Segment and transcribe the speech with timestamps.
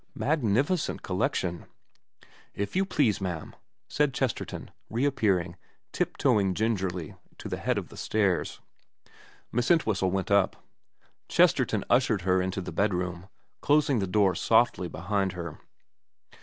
[0.15, 1.67] Magnificent collection.'
[2.63, 3.55] If you please, ma'am,'
[3.87, 5.57] said Chesterton, reappearing,
[5.91, 8.59] tiptoeing gingerly to the head of the stairs.
[9.51, 10.65] Miss Entwhistle went up.
[11.27, 13.27] Chesterton ushered her into the bedroom,
[13.61, 15.59] closing the door softly behind her.